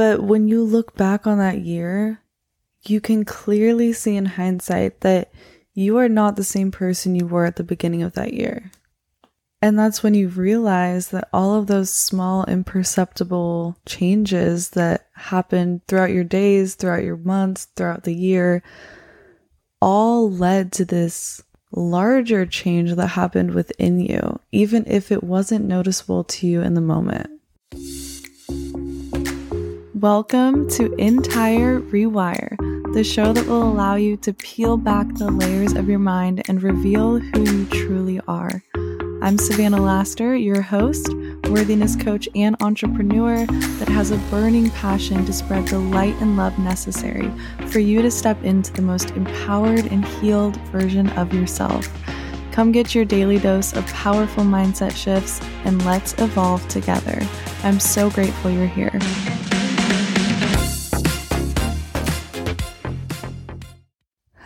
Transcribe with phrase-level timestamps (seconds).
[0.00, 2.22] But when you look back on that year,
[2.86, 5.30] you can clearly see in hindsight that
[5.74, 8.70] you are not the same person you were at the beginning of that year.
[9.60, 16.12] And that's when you realize that all of those small, imperceptible changes that happened throughout
[16.12, 18.62] your days, throughout your months, throughout the year,
[19.82, 21.42] all led to this
[21.72, 26.80] larger change that happened within you, even if it wasn't noticeable to you in the
[26.80, 27.39] moment.
[30.00, 32.56] Welcome to Entire Rewire,
[32.94, 36.62] the show that will allow you to peel back the layers of your mind and
[36.62, 38.62] reveal who you truly are.
[39.20, 41.12] I'm Savannah Laster, your host,
[41.50, 46.58] worthiness coach, and entrepreneur that has a burning passion to spread the light and love
[46.58, 47.30] necessary
[47.66, 51.86] for you to step into the most empowered and healed version of yourself.
[52.52, 57.20] Come get your daily dose of powerful mindset shifts and let's evolve together.
[57.62, 58.98] I'm so grateful you're here.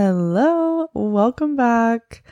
[0.00, 2.22] Hello, welcome back.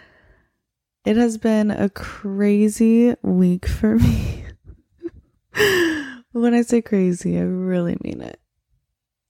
[1.05, 4.45] It has been a crazy week for me.
[6.31, 8.39] when I say crazy, I really mean it.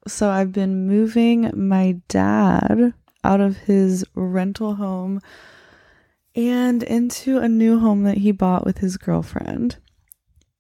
[0.06, 2.93] So, I've been moving my dad
[3.25, 5.23] out of his rental home
[6.34, 9.78] and into a new home that he bought with his girlfriend.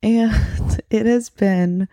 [0.02, 0.32] And
[0.88, 1.88] it has been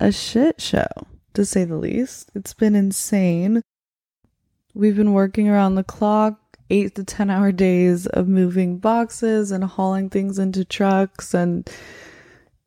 [0.00, 0.88] a shit show,
[1.34, 2.32] to say the least.
[2.34, 3.62] It's been insane.
[4.74, 6.38] We've been working around the clock,
[6.70, 11.34] eight to 10 hour days of moving boxes and hauling things into trucks.
[11.34, 11.68] And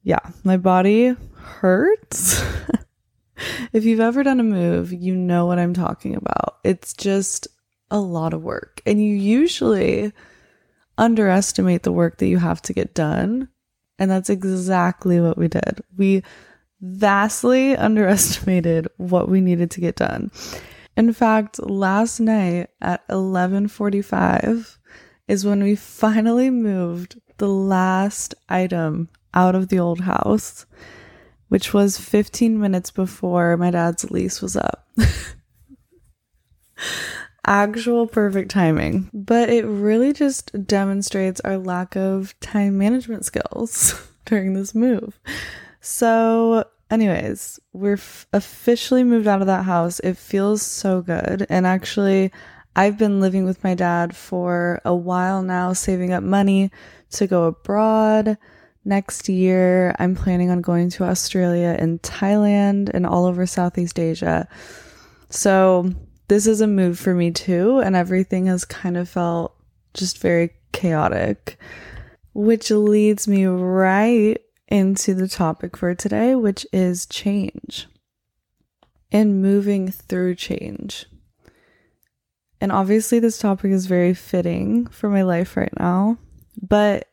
[0.04, 2.44] yeah, my body hurts.
[3.74, 6.60] if you've ever done a move, you know what I'm talking about.
[6.64, 7.48] It's just
[7.90, 8.82] a lot of work.
[8.86, 10.14] And you usually
[11.00, 13.50] underestimate the work that you have to get done.
[13.98, 15.82] And that's exactly what we did.
[15.98, 16.24] We
[16.82, 20.32] vastly underestimated what we needed to get done.
[20.98, 24.78] In fact, last night at 11:45
[25.28, 30.66] is when we finally moved the last item out of the old house,
[31.50, 34.88] which was 15 minutes before my dad's lease was up.
[37.46, 39.10] Actual perfect timing.
[39.14, 45.20] But it really just demonstrates our lack of time management skills during this move.
[45.82, 46.64] So,
[46.96, 50.00] anyways, we're f- officially moved out of that house.
[50.00, 51.46] It feels so good.
[51.50, 52.32] And actually,
[52.74, 56.72] I've been living with my dad for a while now, saving up money
[57.12, 58.38] to go abroad.
[58.86, 64.48] Next year, I'm planning on going to Australia and Thailand and all over Southeast Asia.
[65.30, 65.94] So,
[66.30, 69.54] this is a move for me too, and everything has kind of felt
[69.94, 71.58] just very chaotic,
[72.34, 74.38] which leads me right
[74.68, 77.88] into the topic for today, which is change
[79.12, 81.06] and moving through change.
[82.60, 86.18] And obviously, this topic is very fitting for my life right now,
[86.62, 87.10] but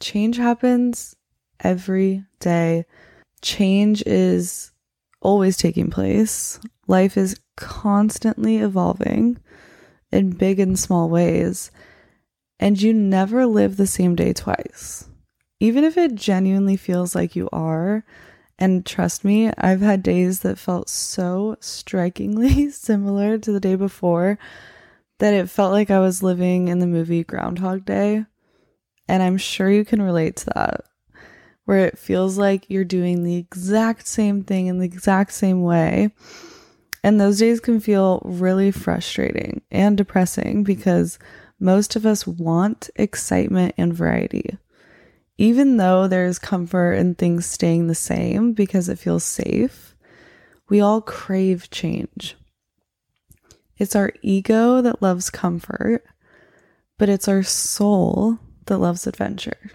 [0.00, 1.16] change happens
[1.60, 2.84] every day.
[3.40, 4.72] Change is
[5.22, 6.60] always taking place.
[6.86, 9.38] Life is constantly evolving
[10.12, 11.70] in big and small ways,
[12.58, 15.09] and you never live the same day twice
[15.60, 18.02] even if it genuinely feels like you are,
[18.58, 24.38] and trust me, I've had days that felt so strikingly similar to the day before
[25.18, 28.24] that it felt like I was living in the movie Groundhog Day.
[29.06, 30.84] And I'm sure you can relate to that,
[31.64, 36.14] where it feels like you're doing the exact same thing in the exact same way.
[37.02, 41.18] And those days can feel really frustrating and depressing because
[41.58, 44.58] most of us want excitement and variety
[45.40, 49.96] even though there's comfort in things staying the same because it feels safe,
[50.68, 52.36] we all crave change.
[53.78, 56.04] It's our ego that loves comfort,
[56.98, 59.70] but it's our soul that loves adventure.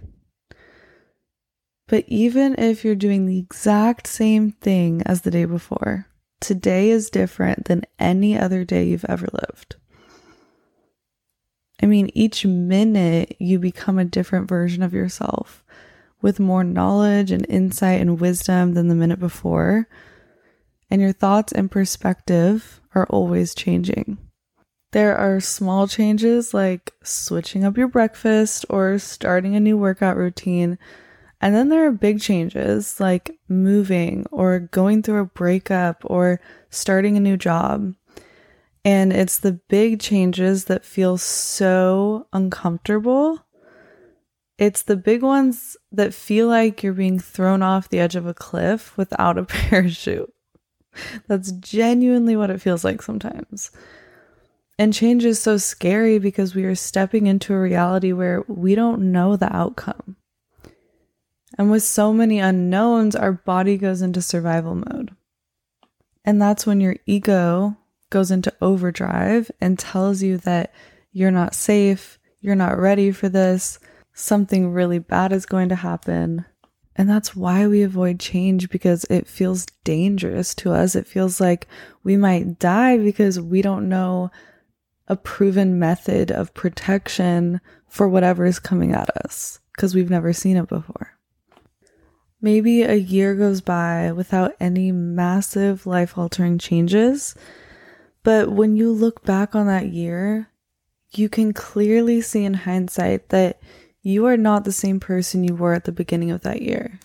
[1.87, 6.05] But even if you're doing the exact same thing as the day before,
[6.39, 9.77] today is different than any other day you've ever lived.
[11.81, 15.63] I mean, each minute you become a different version of yourself
[16.21, 19.87] with more knowledge and insight and wisdom than the minute before.
[20.89, 24.17] And your thoughts and perspective are always changing.
[24.91, 30.77] There are small changes like switching up your breakfast or starting a new workout routine.
[31.41, 36.39] And then there are big changes like moving or going through a breakup or
[36.69, 37.93] starting a new job.
[38.85, 43.43] And it's the big changes that feel so uncomfortable.
[44.59, 48.33] It's the big ones that feel like you're being thrown off the edge of a
[48.35, 50.31] cliff without a parachute.
[51.27, 53.71] That's genuinely what it feels like sometimes.
[54.77, 59.11] And change is so scary because we are stepping into a reality where we don't
[59.11, 60.15] know the outcome.
[61.57, 65.15] And with so many unknowns, our body goes into survival mode.
[66.23, 67.77] And that's when your ego
[68.15, 70.73] goes into overdrive and tells you that
[71.11, 73.77] you're not safe, you're not ready for this,
[74.13, 76.45] something really bad is going to happen.
[76.95, 80.95] And that's why we avoid change because it feels dangerous to us.
[80.95, 81.67] It feels like
[82.05, 84.31] we might die because we don't know
[85.09, 87.59] a proven method of protection
[87.89, 91.19] for whatever is coming at us because we've never seen it before.
[92.39, 97.35] Maybe a year goes by without any massive life altering changes,
[98.25, 100.49] but when you look back on that year,
[101.11, 103.61] you can clearly see in hindsight that
[104.01, 106.99] you are not the same person you were at the beginning of that year.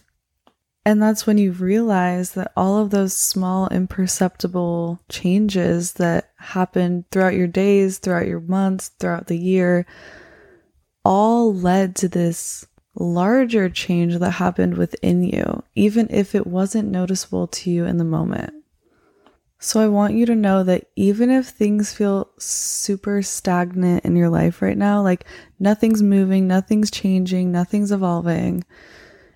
[0.86, 7.34] And that's when you realize that all of those small, imperceptible changes that happened throughout
[7.34, 9.84] your days, throughout your months, throughout the year,
[11.04, 17.46] all led to this larger change that happened within you, even if it wasn't noticeable
[17.46, 18.59] to you in the moment.
[19.62, 24.30] So I want you to know that even if things feel super stagnant in your
[24.30, 25.26] life right now, like
[25.58, 28.64] nothing's moving, nothing's changing, nothing's evolving,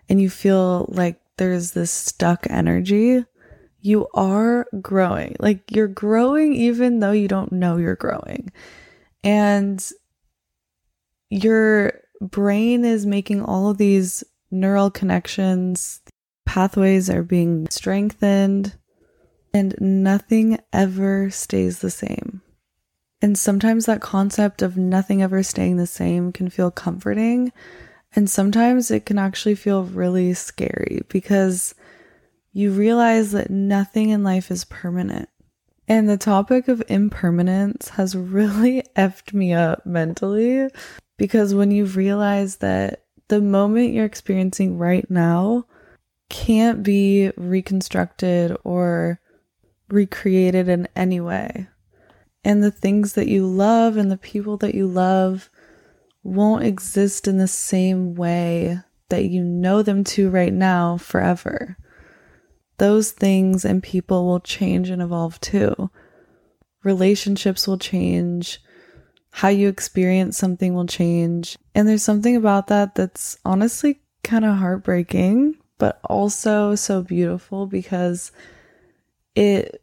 [0.08, 3.22] and you feel like there's this stuck energy,
[3.82, 5.36] you are growing.
[5.40, 8.50] Like you're growing even though you don't know you're growing.
[9.22, 9.86] And
[11.28, 16.00] your brain is making all of these neural connections,
[16.46, 18.74] pathways are being strengthened,
[19.54, 22.42] and nothing ever stays the same.
[23.22, 27.52] And sometimes that concept of nothing ever staying the same can feel comforting
[28.16, 31.74] and sometimes it can actually feel really scary because
[32.52, 35.28] you realize that nothing in life is permanent.
[35.88, 40.68] And the topic of impermanence has really effed me up mentally
[41.16, 45.64] because when you realize that the moment you're experiencing right now
[46.30, 49.20] can't be reconstructed or
[49.88, 51.68] recreated in any way.
[52.44, 55.50] And the things that you love and the people that you love
[56.22, 58.78] won't exist in the same way
[59.08, 61.76] that you know them to right now forever.
[62.78, 65.90] Those things and people will change and evolve too.
[66.82, 68.60] Relationships will change.
[69.30, 71.56] How you experience something will change.
[71.74, 78.32] And there's something about that that's honestly kind of heartbreaking, but also so beautiful because
[79.34, 79.82] it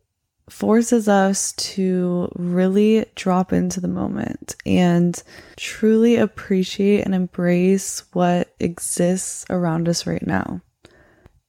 [0.49, 5.23] forces us to really drop into the moment and
[5.55, 10.61] truly appreciate and embrace what exists around us right now.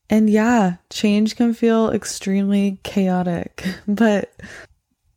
[0.08, 4.32] And yeah, change can feel extremely chaotic, but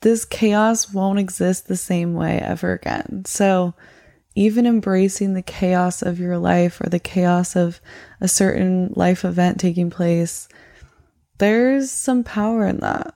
[0.02, 3.24] this chaos won't exist the same way ever again.
[3.26, 3.74] So,
[4.36, 7.80] even embracing the chaos of your life or the chaos of
[8.20, 10.50] a certain life event taking place,
[11.38, 13.16] there's some power in that.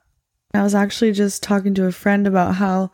[0.53, 2.91] I was actually just talking to a friend about how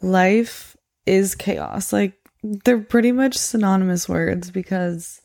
[0.00, 0.76] life
[1.06, 1.92] is chaos.
[1.92, 5.20] Like, they're pretty much synonymous words because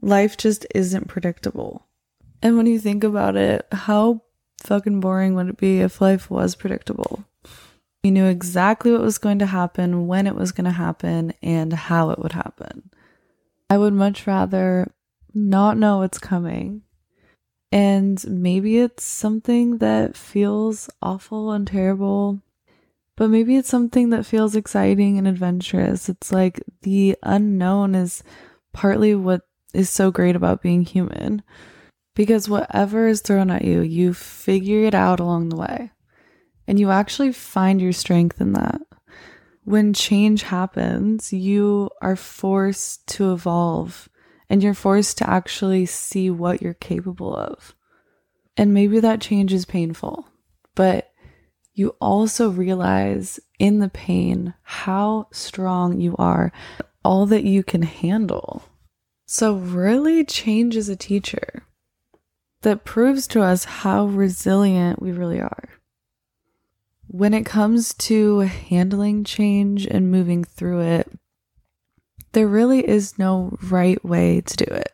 [0.00, 1.86] life just isn't predictable.
[2.42, 4.22] And when you think about it, how
[4.64, 7.24] fucking boring would it be if life was predictable?
[8.02, 11.72] You knew exactly what was going to happen, when it was going to happen, and
[11.72, 12.90] how it would happen.
[13.68, 14.92] I would much rather
[15.34, 16.82] not know what's coming
[17.70, 22.40] and maybe it's something that feels awful and terrible,
[23.16, 26.08] but maybe it's something that feels exciting and adventurous.
[26.08, 28.22] It's like the unknown is
[28.72, 29.42] partly what
[29.74, 31.42] is so great about being human.
[32.14, 35.92] Because whatever is thrown at you, you figure it out along the way.
[36.66, 38.80] And you actually find your strength in that.
[39.64, 44.08] When change happens, you are forced to evolve
[44.50, 47.74] and you're forced to actually see what you're capable of.
[48.56, 50.26] And maybe that change is painful,
[50.74, 51.12] but
[51.74, 56.52] you also realize in the pain how strong you are,
[57.04, 58.64] all that you can handle.
[59.26, 61.62] So, really, change is a teacher
[62.62, 65.68] that proves to us how resilient we really are.
[67.06, 71.10] When it comes to handling change and moving through it,
[72.38, 74.92] there really is no right way to do it.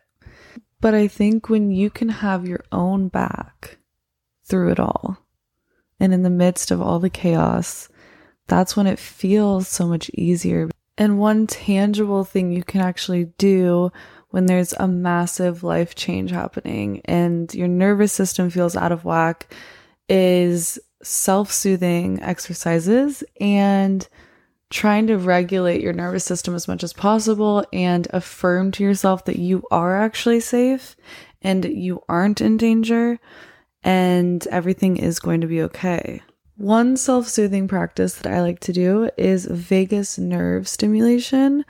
[0.81, 3.77] But I think when you can have your own back
[4.45, 5.19] through it all
[5.99, 7.87] and in the midst of all the chaos,
[8.47, 10.71] that's when it feels so much easier.
[10.97, 13.91] And one tangible thing you can actually do
[14.31, 19.53] when there's a massive life change happening and your nervous system feels out of whack
[20.09, 24.09] is self soothing exercises and
[24.69, 29.37] trying to regulate your nervous system as much as possible and affirm to yourself that
[29.37, 30.95] you are actually safe
[31.41, 33.19] and you aren't in danger
[33.83, 36.21] and everything is going to be okay.
[36.57, 41.65] One self soothing practice that I like to do is vagus nerve stimulation.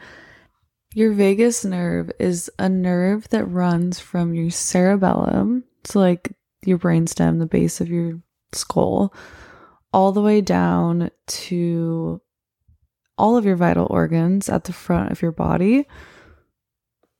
[0.93, 6.31] Your vagus nerve is a nerve that runs from your cerebellum, so like
[6.63, 8.21] your brainstem, the base of your
[8.53, 9.13] skull,
[9.91, 12.21] all the way down to
[13.17, 15.87] all of your vital organs at the front of your body.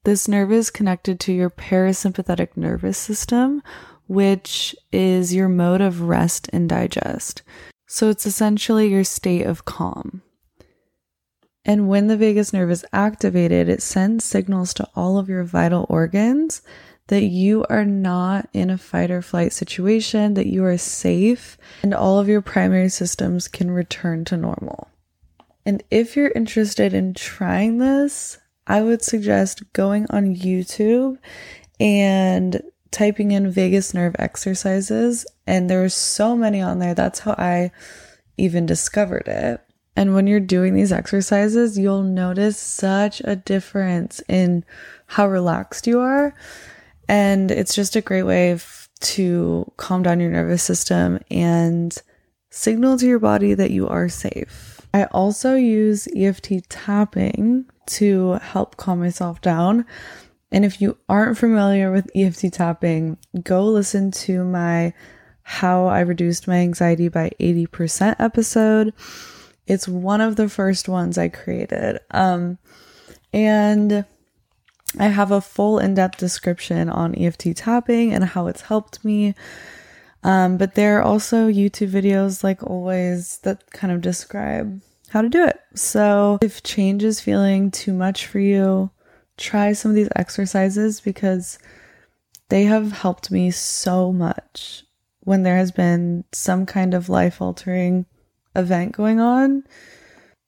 [0.04, 3.62] This nerve is connected to your parasympathetic nervous system,
[4.06, 7.42] which is your mode of rest and digest.
[7.86, 10.22] So it's essentially your state of calm.
[11.64, 15.86] And when the vagus nerve is activated, it sends signals to all of your vital
[15.88, 16.62] organs
[17.08, 21.94] that you are not in a fight or flight situation, that you are safe, and
[21.94, 24.88] all of your primary systems can return to normal.
[25.66, 31.18] And if you're interested in trying this, I would suggest going on YouTube
[31.80, 35.26] and typing in vagus nerve exercises.
[35.44, 36.94] And there's so many on there.
[36.94, 37.72] That's how I
[38.38, 39.60] even discovered it.
[39.96, 44.64] And when you're doing these exercises, you'll notice such a difference in
[45.06, 46.34] how relaxed you are.
[47.08, 51.96] And it's just a great way f- to calm down your nervous system and
[52.50, 54.75] signal to your body that you are safe.
[54.96, 59.84] I also use EFT tapping to help calm myself down.
[60.50, 64.94] And if you aren't familiar with EFT tapping, go listen to my
[65.42, 68.94] How I Reduced My Anxiety by 80% episode.
[69.66, 71.98] It's one of the first ones I created.
[72.10, 72.56] Um,
[73.34, 74.06] and
[74.98, 79.34] I have a full in depth description on EFT tapping and how it's helped me.
[80.22, 84.80] Um, but there are also YouTube videos, like always, that kind of describe
[85.10, 85.60] how to do it.
[85.74, 88.90] So, if change is feeling too much for you,
[89.36, 91.58] try some of these exercises because
[92.48, 94.84] they have helped me so much
[95.20, 98.06] when there has been some kind of life altering
[98.54, 99.64] event going on.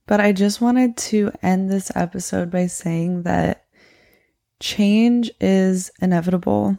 [0.07, 3.67] But I just wanted to end this episode by saying that
[4.61, 6.79] change is inevitable.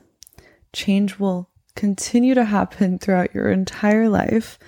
[0.74, 4.59] Change will continue to happen throughout your entire life.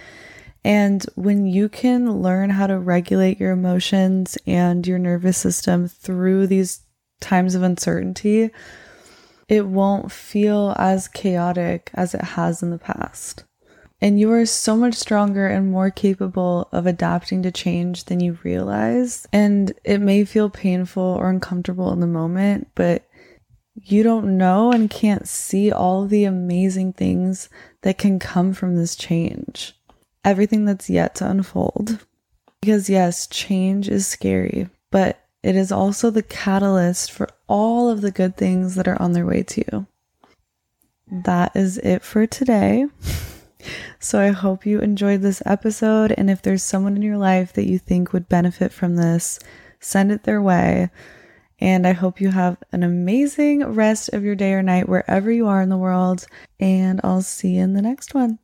[0.63, 6.47] And when you can learn how to regulate your emotions and your nervous system through
[6.47, 6.81] these
[7.19, 8.51] times of uncertainty,
[9.49, 13.43] it won't feel as chaotic as it has in the past.
[13.99, 18.37] And you are so much stronger and more capable of adapting to change than you
[18.43, 19.27] realize.
[19.33, 23.03] And it may feel painful or uncomfortable in the moment, but
[23.75, 27.49] you don't know and can't see all the amazing things
[27.81, 29.73] that can come from this change
[30.23, 32.05] everything that's yet to unfold.
[32.61, 38.11] Because, yes, change is scary, but it is also the catalyst for all of the
[38.11, 39.87] good things that are on their way to you.
[41.11, 42.87] That is it for today.
[43.99, 46.11] So I hope you enjoyed this episode.
[46.17, 49.37] And if there's someone in your life that you think would benefit from this,
[49.79, 50.89] send it their way.
[51.61, 55.47] And I hope you have an amazing rest of your day or night wherever you
[55.47, 56.25] are in the world.
[56.59, 58.39] And I'll see you in the next one.